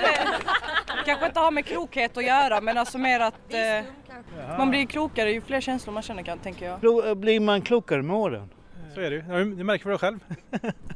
[1.05, 5.31] kanske inte har med klokhet att göra men alltså mer att eh, man blir klokare
[5.31, 6.79] ju fler känslor man känner kan, tänker jag.
[6.79, 8.49] Klo, blir man klokare med åren?
[8.93, 9.23] Så är det ju.
[9.29, 10.19] Ja, Det märker du själv.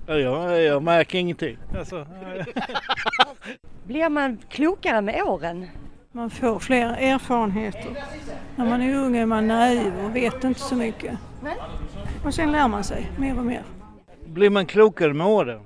[0.07, 1.57] Ja, jag, jag märker ingenting.
[1.77, 2.07] Alltså,
[3.83, 5.67] Blir man klokare med åren?
[6.11, 8.03] Man får fler erfarenheter.
[8.55, 11.17] När man är ung är man naiv och vet inte så mycket.
[12.25, 13.63] Och sen lär man sig mer och mer.
[14.25, 15.59] Blir man klokare med åren?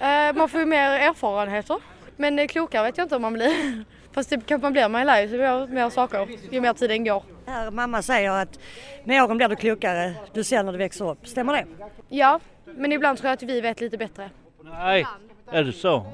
[0.00, 1.76] Eh, man får ju mer erfarenheter.
[2.16, 3.84] Men eh, klokare vet jag inte om man blir.
[4.14, 7.04] Fast det kanske man blir, man lär ju sig mer, mer saker ju mer tiden
[7.04, 7.22] går.
[7.46, 8.58] Här, mamma säger att
[9.04, 11.26] med åren blir du klokare, du ser när du växer upp.
[11.28, 11.64] Stämmer det?
[12.08, 14.30] Ja, men ibland tror jag att vi vet lite bättre.
[14.64, 15.06] Nej,
[15.52, 16.06] är det så?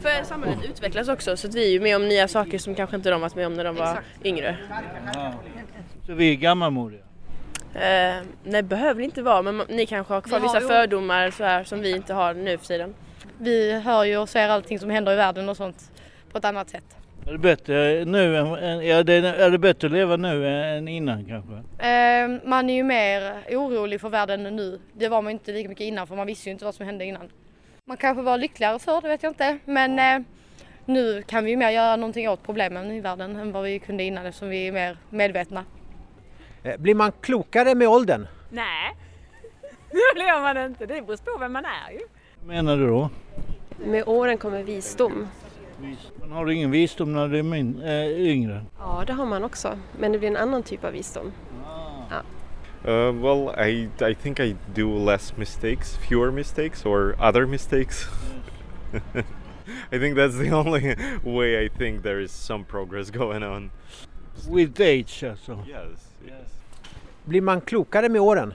[0.00, 2.96] För samhället utvecklas också så att vi är ju med om nya saker som kanske
[2.96, 4.56] inte de varit med om när de var yngre.
[5.14, 5.32] Ja.
[6.06, 7.00] Så vi är gammalmodiga?
[7.74, 11.30] Eh, nej, behöver inte vara men ni kanske har kvar Vi har vissa ju- fördomar
[11.30, 12.94] så här, som vi inte har nu för tiden.
[13.38, 15.89] Vi hör ju och ser allting som händer i världen och sånt
[16.32, 16.84] på ett annat sätt.
[17.26, 21.24] Är det bättre nu än, ja, det, är det bättre att leva nu än innan
[21.24, 21.52] kanske?
[21.88, 24.80] Eh, man är ju mer orolig för världen nu.
[24.92, 27.04] Det var man inte lika mycket innan för man visste ju inte vad som hände
[27.04, 27.28] innan.
[27.84, 29.58] Man kanske var lyckligare förr, det vet jag inte.
[29.64, 30.26] Men eh,
[30.84, 34.02] nu kan vi ju mer göra någonting åt problemen i världen än vad vi kunde
[34.02, 35.64] innan eftersom vi är mer medvetna.
[36.62, 38.26] Eh, Blir man klokare med åldern?
[38.50, 38.96] Nej,
[39.90, 40.86] det blir man inte.
[40.86, 42.00] Det beror på vem man är ju.
[42.46, 43.10] menar du då?
[43.84, 45.26] Med åren kommer visdom.
[46.20, 48.64] Men har du ingen visdom när du är min, äh, yngre?
[48.78, 49.78] Ja, det har man också.
[49.98, 51.32] Men det blir en annan typ av visdom.
[52.10, 52.22] Ja.
[52.84, 58.06] Uh, well, I, I think I do less mistakes, fewer mistakes, or other mistakes.
[59.92, 63.70] I think that's the only way I think there is some progress going on.
[64.48, 65.64] With age alltså?
[65.68, 66.60] Yes, yes.
[67.24, 68.54] Blir man klokare med åren?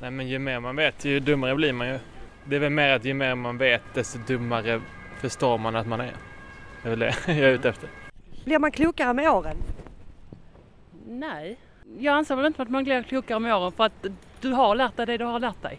[0.00, 1.98] Nej men ju mer man vet ju dummare blir man ju.
[2.44, 4.80] Det är väl mer att ju mer man vet desto dummare
[5.20, 6.12] förstår man att man är.
[6.84, 7.88] Det är väl det jag är ute efter.
[8.44, 9.56] Blir man klokare med åren?
[11.06, 11.56] Nej,
[11.98, 14.06] jag anser väl inte att man blir klokare med åren för att
[14.40, 15.78] du har lärt dig det du har lärt dig.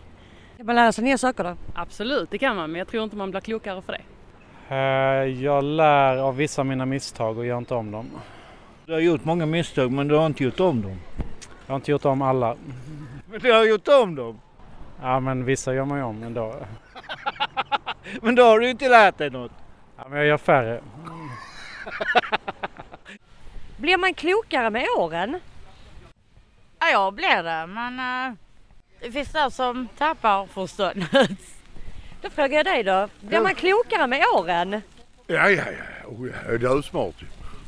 [0.58, 1.56] Kan man lära sig nya saker då?
[1.76, 4.02] Absolut, det kan man, men jag tror inte man blir klokare för det.
[4.76, 8.06] Eh, Jag lär av vissa av mina misstag och gör inte om dem.
[8.86, 10.98] Du har gjort många misstag men du har inte gjort om dem.
[11.66, 12.56] Jag har inte gjort om alla.
[13.32, 14.40] Men du har gjort om dem!
[15.02, 16.56] Ja, men vissa gör man ju om ändå.
[18.22, 19.52] Men då har du inte lärt dig något.
[20.06, 20.82] Ja, men jag gör färre.
[23.78, 25.40] Blir man klokare med åren?
[26.80, 28.34] Ja, jag blir det, men eh,
[29.02, 31.12] det finns de som tappar förståndet.
[32.22, 33.08] Då frågar jag dig då.
[33.22, 34.82] Blir man klokare med åren?
[35.28, 36.08] Ja, ja, ja.
[36.08, 37.26] Oh, jag är dödsmart ju.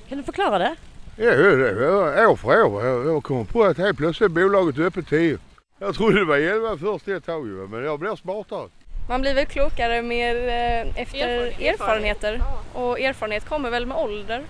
[0.10, 0.76] Kan du förklara det?
[1.15, 2.28] Ja, det är det.
[2.28, 2.86] År för år.
[2.86, 5.38] Jag- kommer på att helt plötsligt är bolaget öppet 10.
[5.80, 8.69] Jag trodde det var 11 först ett tag men jag blir smartare.
[9.10, 11.74] Man blir väl klokare mer eh, efter erfarenhet.
[11.74, 12.41] erfarenheter
[12.74, 12.80] ja.
[12.82, 14.43] och erfarenhet kommer väl med ålder.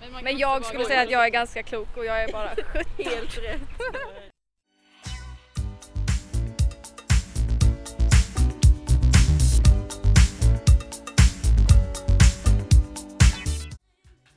[0.00, 2.48] Men, Men jag skulle säga att jag är ganska klok och jag är bara
[2.98, 3.60] Helt rätt.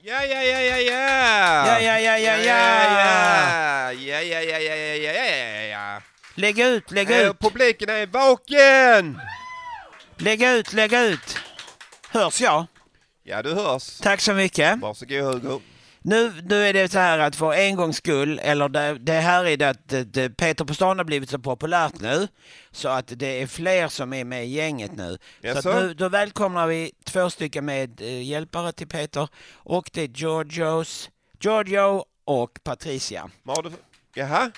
[0.01, 1.67] Ja, ja, ja, ja, ja!
[1.67, 3.91] Ja, ja, ja, ja, ja!
[3.91, 5.56] Ja, ja, ja, ja, ja, ja, ja!
[6.37, 7.39] Lägg ut, lägg Eh, ut!
[7.39, 9.19] Publiken är vaken!
[10.17, 11.37] Lägg ut, lägg ut!
[12.09, 12.65] Hörs jag?
[13.23, 13.97] Ja, du hörs.
[13.99, 14.79] Tack så mycket.
[14.79, 15.61] Varsågod Hugo.
[16.01, 19.45] Nu, nu är det så här att för en gångs skull, eller det, det här
[19.45, 22.27] är det att det, det, Peter på stan har blivit så populärt nu
[22.71, 25.17] så att det är fler som är med i gänget nu.
[25.41, 25.69] Så Jaså?
[25.69, 30.07] att nu då välkomnar vi två stycken med eh, hjälpare till Peter och det är
[30.07, 33.29] Giorgios, Giorgio och Patricia.
[33.43, 33.79] Vad har du för...
[34.13, 34.51] Jaha?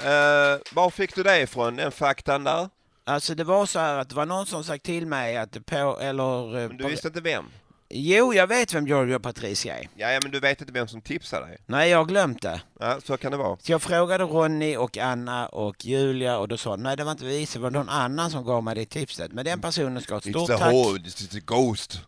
[0.00, 2.68] Uh, var fick du det ifrån, den faktan där?
[3.04, 5.98] Alltså det var så här att det var någon som sagt till mig att på,
[6.00, 6.58] eller...
[6.62, 7.44] eh, Men du visste inte vem?
[7.88, 9.88] Jo, jag vet vem Giorgio Patricia är.
[9.96, 11.58] Ja, ja, men du vet inte vem som tipsade dig?
[11.66, 12.60] Nej, jag har glömt det.
[12.80, 13.56] Ja, så kan det vara.
[13.62, 17.12] Så jag frågade Ronny och Anna och Julia och då sa de, nej det var
[17.12, 19.32] inte vi, det var någon annan som gav mig det tipset.
[19.32, 20.72] Men den personen ska ha ett stort It's a tack.
[20.72, 22.00] hole, it's a ghost.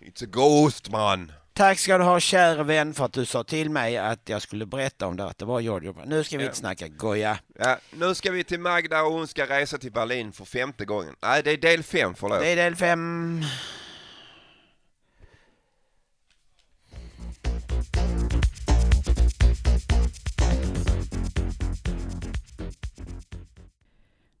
[0.00, 1.32] It's a ghost man.
[1.58, 4.66] Tack ska du ha kära vän för att du sa till mig att jag skulle
[4.66, 5.94] berätta om det, att det var Giorgio.
[6.06, 6.46] Nu ska vi Ja.
[6.48, 7.38] inte snacka goja.
[7.58, 11.14] Ja, nu ska vi till Magda och hon ska resa till Berlin för femte gången.
[11.22, 12.40] Nej, det är del fem, förlåt.
[12.40, 13.42] Det är del fem.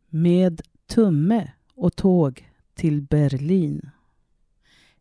[0.08, 3.90] Med tumme och tåg till Berlin.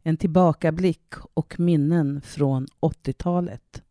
[0.08, 3.84] En tillbakablick och minnen från 80-talet.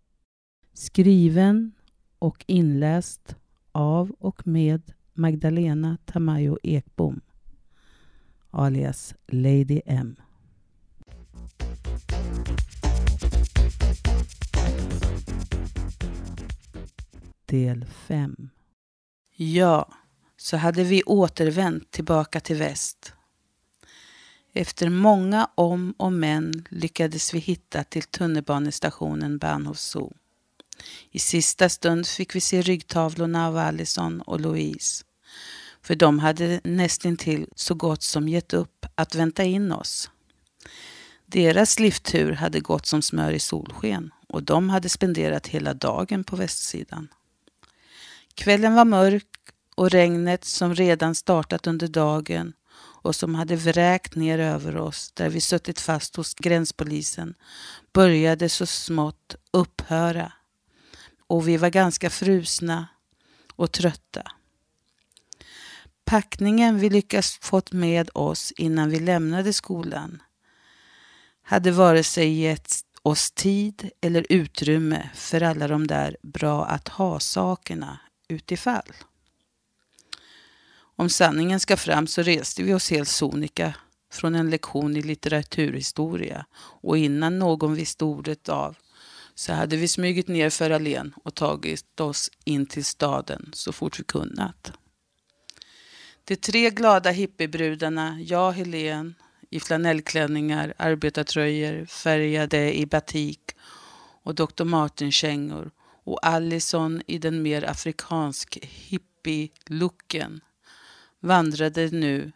[0.72, 1.72] Skriven
[2.18, 3.36] och inläst
[3.72, 7.20] av och med Magdalena Tamayo Ekbom
[8.50, 10.16] alias Lady M.
[17.46, 18.50] Del 5
[19.36, 19.92] Ja,
[20.36, 23.15] så hade vi återvänt tillbaka till väst.
[24.58, 30.12] Efter många om och men lyckades vi hitta till tunnelbanestationen Bahnhof Zoo.
[31.10, 35.04] I sista stund fick vi se ryggtavlorna av Allison och Louise.
[35.82, 40.10] För de hade nästintill så gott som gett upp att vänta in oss.
[41.26, 46.36] Deras lifttur hade gått som smör i solsken och de hade spenderat hela dagen på
[46.36, 47.08] västsidan.
[48.34, 49.28] Kvällen var mörk
[49.74, 52.52] och regnet som redan startat under dagen
[53.06, 57.34] och som hade vräkt ner över oss där vi suttit fast hos gränspolisen
[57.92, 60.32] började så smått upphöra
[61.26, 62.88] och vi var ganska frusna
[63.56, 64.22] och trötta.
[66.04, 70.22] Packningen vi lyckats fått med oss innan vi lämnade skolan
[71.42, 77.98] hade vare sig gett oss tid eller utrymme för alla de där bra att ha-sakerna
[78.28, 78.92] utifall.
[80.96, 83.74] Om sanningen ska fram så reste vi oss helt sonika
[84.12, 88.76] från en lektion i litteraturhistoria och innan någon visste ordet av
[89.34, 94.00] så hade vi smugit ner för allén och tagit oss in till staden så fort
[94.00, 94.72] vi kunnat.
[96.24, 99.14] De tre glada hippiebrudarna, jag och Helen,
[99.50, 103.40] i flanellklänningar, arbetartröjor, färgade i batik
[104.22, 104.64] och Dr.
[104.64, 105.70] Martin-kängor
[106.04, 110.40] och Allison i den mer afrikansk hippie-looken
[111.26, 112.32] vandrade nu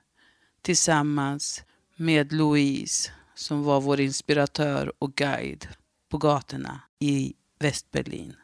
[0.63, 1.63] tillsammans
[1.97, 5.69] med Louise som var vår inspiratör och guide
[6.09, 8.37] på gatorna i Västberlin.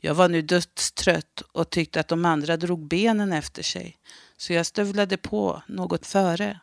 [0.00, 3.98] Jag var nu dödstrött och tyckte att de andra drog benen efter sig
[4.36, 6.60] så jag stövlade på något före.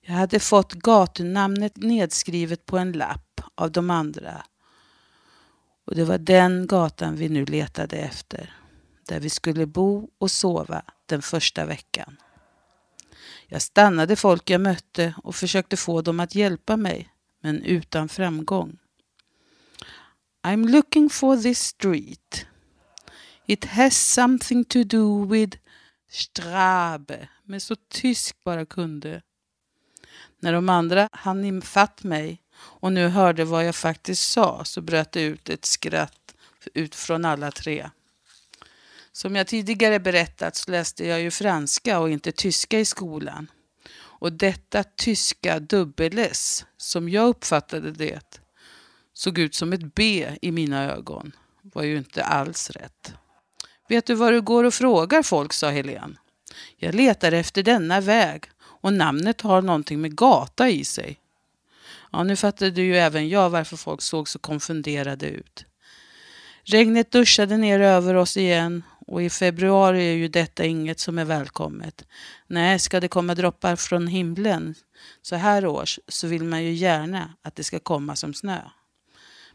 [0.00, 4.44] Jag hade fått gatunamnet nedskrivet på en lapp av de andra
[5.86, 8.56] och det var den gatan vi nu letade efter
[9.08, 12.16] där vi skulle bo och sova den första veckan.
[13.46, 17.08] Jag stannade folk jag mötte och försökte få dem att hjälpa mig,
[17.40, 18.78] men utan framgång.
[20.42, 22.46] I'm looking for this street.
[23.46, 25.58] It has something to do with
[26.10, 29.22] Strabe, men så tysk bara kunde.
[30.40, 35.12] När de andra hann infatt mig och nu hörde vad jag faktiskt sa så bröt
[35.12, 36.34] det ut ett skratt
[36.74, 37.90] ut från alla tre.
[39.12, 43.50] Som jag tidigare berättat så läste jag ju franska och inte tyska i skolan.
[43.92, 48.40] Och detta tyska dubbel-S, som jag uppfattade det,
[49.12, 51.32] såg ut som ett B i mina ögon,
[51.62, 53.14] var ju inte alls rätt.
[53.88, 56.18] Vet du vad du går och frågar folk, sa Helen.
[56.76, 61.20] Jag letar efter denna väg och namnet har någonting med gata i sig.
[62.12, 65.64] Ja, nu fattade ju även jag varför folk såg så konfunderade ut.
[66.64, 71.24] Regnet duschade ner över oss igen och i februari är ju detta inget som är
[71.24, 72.04] välkommet.
[72.46, 74.74] Nej, ska det komma droppar från himlen
[75.22, 78.60] så här års så vill man ju gärna att det ska komma som snö.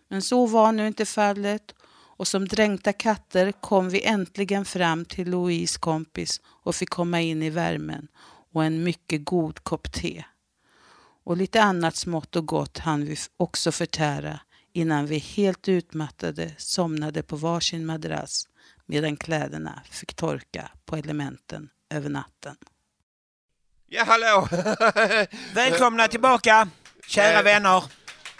[0.10, 1.76] Men så var nu inte fallet
[2.18, 7.44] och som dränkta katter kom vi äntligen fram till Louise kompis och fick komma in
[7.44, 8.08] i värmen
[8.54, 10.24] och en mycket god kopp te.
[11.24, 14.40] Och lite annat smått och gott hann vi också förtära
[14.74, 18.48] innan vi helt utmattade somnade på varsin madrass
[18.86, 22.56] medan kläderna fick torka på elementen över natten.
[23.88, 24.48] Ja, hallå!
[25.54, 26.68] Välkomna tillbaka,
[27.08, 27.84] kära Eh, vänner.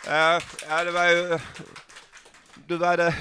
[0.08, 1.40] Ja, ja, det var ju...
[2.68, 3.16] Du var det...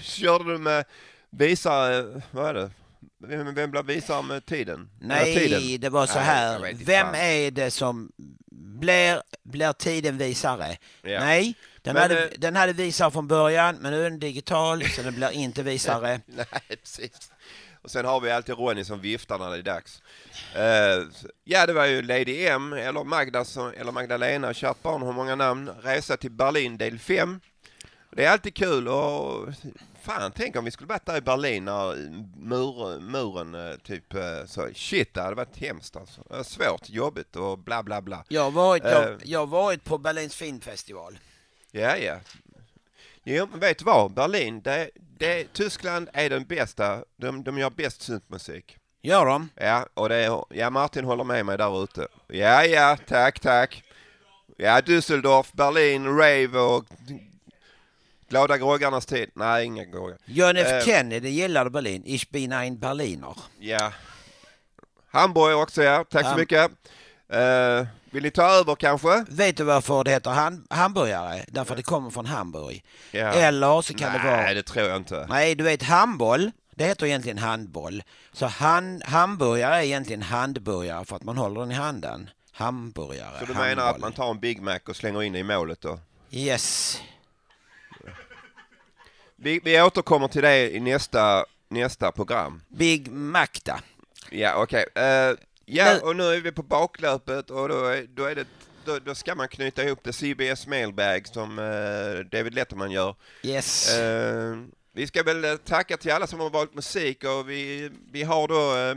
[0.02, 0.84] Körde du med
[1.30, 2.22] visare...
[2.30, 2.70] Vad är det?
[3.18, 4.90] Vem, vem blev visare med tiden?
[5.00, 5.80] Nej, tiden?
[5.80, 6.74] det var så här.
[6.84, 8.12] Vem är det som
[8.80, 10.76] blir, blir tiden visare?
[11.02, 11.20] Ja.
[11.20, 11.54] Nej,
[11.88, 15.02] den, Men, hade, eh, den hade visare från början, men nu är den digital så
[15.02, 16.20] den blir inte visare.
[16.26, 17.30] Nej, precis.
[17.82, 20.02] Och sen har vi alltid Ronny som viftar när det är dags.
[20.54, 21.06] Eh,
[21.44, 23.44] ja, det var ju Lady M, eller Magda,
[23.76, 25.70] eller Magdalena, kärt barn har många namn.
[25.82, 27.40] Resa till Berlin del 5.
[28.10, 29.48] Det är alltid kul och
[30.02, 31.94] fan, tänk om vi skulle varit där i Berlin när
[32.36, 34.68] mur, muren eh, typ eh, så.
[34.74, 36.44] Shit, det hade varit hemskt alltså.
[36.44, 38.24] Svårt, jobbigt och bla bla bla.
[38.28, 41.18] Jag har varit, Eh, jag, jag varit på Berlins filmfestival.
[41.72, 42.20] Ja, ja.
[43.24, 44.12] Jo, men vet du vad?
[44.12, 47.04] Berlin, det, det, Tyskland är den bästa.
[47.16, 48.76] De, de gör bäst syntmusik.
[49.02, 49.48] Gör de?
[49.54, 52.06] Ja, och det är, ja, Martin håller med mig där ute.
[52.26, 53.82] Ja, ja, tack, tack.
[54.56, 56.84] Ja, Düsseldorf, Berlin, rave och
[58.28, 59.30] glada groggarnas tid.
[59.34, 60.18] Nej, inga groggar.
[60.24, 62.02] John F Eh, Kennedy gillade Berlin.
[62.06, 63.36] Ich bin ein Berliner.
[63.58, 63.92] Ja.
[65.10, 66.04] Hamburg också, ja.
[66.10, 66.70] Tack så Ham- mycket.
[67.28, 69.24] Eh, vill ni ta över kanske?
[69.28, 71.44] Vet du varför det heter ham- hamburgare?
[71.48, 72.84] Därför det kommer från Hamburg.
[73.10, 73.26] Ja.
[73.32, 74.54] Eller så kan Nej, det vara...
[74.54, 75.26] det tror jag inte.
[75.28, 78.02] Nej, du vet handboll, det heter egentligen handboll.
[78.32, 82.30] Så han, hamburgare är egentligen handburgare för att man håller den i handen.
[82.52, 83.76] Hamburgare, Så du handboll.
[83.76, 85.98] menar att man tar en Big Mac och slänger in i målet då?
[86.30, 87.00] Yes.
[89.36, 92.62] Vi, vi återkommer till det i nästa, nästa program.
[92.68, 93.80] Big Macda.
[94.30, 94.86] Ja, okej.
[94.94, 95.30] Eh,
[95.68, 98.46] ja, och nu är vi på baklöpet och då, är, då, är det,
[98.84, 103.14] då, då ska man knyta ihop det CBS mailbag som eh, David Letterman gör.
[103.42, 103.98] Yes.
[103.98, 104.56] Eh,
[104.92, 108.48] vi ska väl eh, tacka till alla som har valt musik och vi, vi har
[108.48, 108.96] då eh,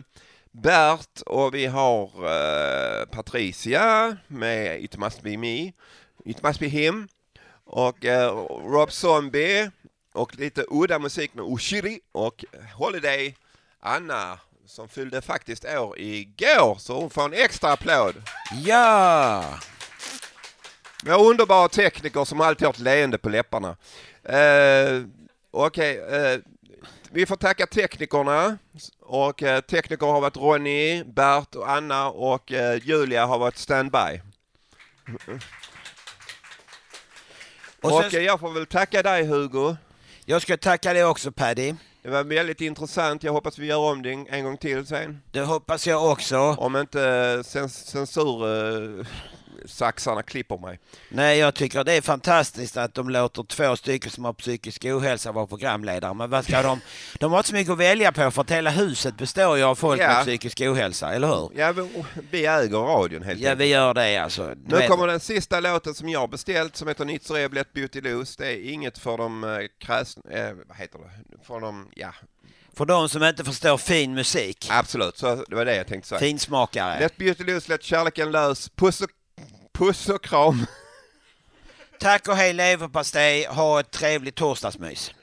[0.51, 5.72] Bert och vi har eh, Patricia med It Must Be Me,
[6.26, 7.07] It Must Be Him
[7.63, 9.72] och eh, Rob Zombie
[10.13, 12.45] och lite udda musik med Ushiri och
[12.76, 13.36] Holiday
[13.80, 14.39] Anna
[14.72, 18.15] som fyllde faktiskt år igår så hon får en extra applåd.
[18.63, 19.45] Ja!
[21.03, 23.78] Vår underbara tekniker som alltid har ett leende på läpparna.
[24.24, 25.01] Eh,
[25.51, 26.39] Okej, eh,
[27.11, 28.57] vi får tacka teknikerna.
[28.99, 34.22] Och eh, tekniker har varit Ronny, Bert och Anna och eh, Julia har varit standby.
[37.82, 39.76] Och Och, sen- eh, jag får väl tacka dig Hugo.
[40.26, 41.74] Jag ska tacka dig också Paddy.
[42.04, 43.24] Det var väldigt intressant.
[43.24, 45.22] Jag hoppas vi gör om det en gång till sen.
[45.32, 46.38] Det hoppas jag också.
[46.38, 48.47] Om inte eh, cens censur
[48.99, 49.06] eh,
[49.66, 50.80] saxarna klipper mig.
[51.10, 55.32] Nej, jag tycker det är fantastiskt att de låter två stycken som har psykisk ohälsa
[55.32, 56.14] vara programledare.
[56.14, 56.80] Men vad ska de?
[57.20, 59.76] De har inte så mycket att välja på för att hela huset består ju av
[59.76, 60.08] folk Ja.
[60.08, 61.49] med psykisk ohälsa, eller hur?
[61.56, 61.74] Ja,
[62.32, 64.54] vi, äger radion helt Ja, vi gör det alltså.
[64.66, 68.36] Nu vet- kommer den sista låten som jag beställt som heter Nitzere Blett Beauty Loose.
[68.43, 69.49] Det är inget för de eh,
[69.86, 72.14] kräsna, eh, vad heter det, för de, ja.
[72.78, 74.68] För de som inte förstår fin musik.
[74.72, 76.20] Absolut, så det var det jag tänkte säga.
[76.20, 76.99] Finsmakare.
[76.99, 78.70] Let Beauty Loose, let kärleken lös.
[78.70, 79.10] Puss och,
[79.82, 80.65] puss och kram.
[81.99, 83.45] Tack och hej leverpastej.
[83.45, 85.13] Ha ett trevligt torsdagsmys.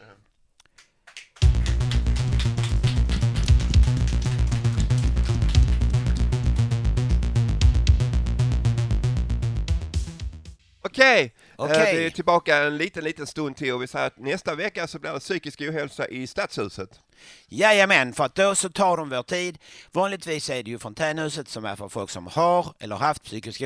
[10.82, 11.76] Okej, Okej.
[11.76, 14.86] eh, vi är tillbaka en liten, liten stund till och vi säger att nästa vecka
[14.86, 17.00] så blir det psykisk ohälsa i Stadshuset.
[17.48, 19.58] Jajamän, för att då så tar de vår tid.
[19.92, 23.60] Vanligtvis är det ju fontänhuset som är för folk som har eller haft psykisk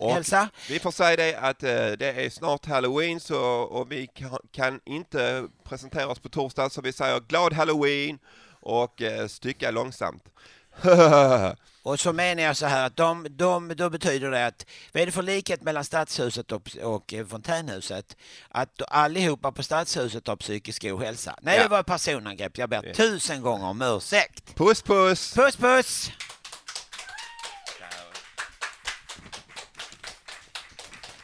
[0.00, 0.48] ohälsa.
[0.68, 4.80] Vi får säga det att eh, det är snart halloween så, och vi kan, kan
[4.84, 8.18] inte presentera oss på torsdag så vi säger glad halloween
[8.60, 10.24] och eh, stycka långsamt.
[11.88, 15.06] Och så menar jag så här att de, de, då betyder det att vad är
[15.06, 18.16] det för likhet mellan Stadshuset och, och Fontänhuset?
[18.48, 21.38] Att allihopa på Stadshuset har psykisk ohälsa.
[21.42, 21.62] Nej, Ja.
[21.62, 22.58] det var personangrepp.
[22.58, 24.54] Jag ber tusen gånger om ursäkt.
[24.54, 25.34] Puss puss!
[25.34, 26.10] Puss puss!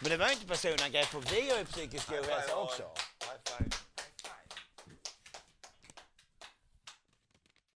[0.00, 2.82] Men det var inte personangrepp för vi har ju psykisk ohälsa också.